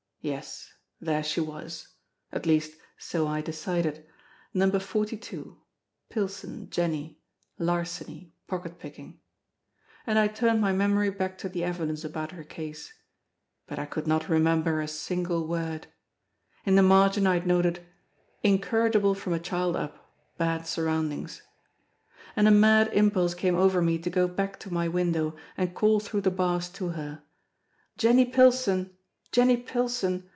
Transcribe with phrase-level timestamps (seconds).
[0.23, 1.87] Yes, there she was,
[2.31, 4.05] at least so I decided:
[4.53, 5.57] Number 42,
[6.09, 7.19] "Pilson, Jenny:
[7.57, 9.19] Larceny, pocket picking."
[10.05, 12.93] And I turned my memory back to the evidence about her case,
[13.65, 15.87] but I could not remember a single word.
[16.67, 17.83] In the margin I had noted:
[18.43, 21.41] "Incorrigible from a child up; bad surroundings."
[22.35, 25.99] And a mad impulse came over me to go back to my window and call
[25.99, 27.23] through the bars to her:
[27.97, 28.95] "Jenny Pilson!
[29.33, 30.27] Jenny Pilson!